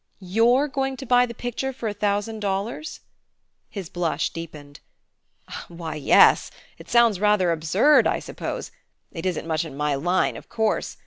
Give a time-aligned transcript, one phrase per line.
[0.19, 3.01] "You're going to buy the picture for a thousand dollars?"
[3.69, 4.79] His blush deepened.
[5.67, 6.49] "Why, yes.
[6.79, 8.71] It sounds rather absurd, I suppose.
[9.11, 10.97] It isn't much in my line, of course.